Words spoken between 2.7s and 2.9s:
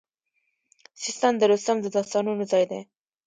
دی